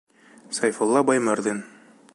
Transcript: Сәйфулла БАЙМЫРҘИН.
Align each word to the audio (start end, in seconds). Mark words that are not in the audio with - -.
Сәйфулла 0.59 1.05
БАЙМЫРҘИН. 1.11 1.65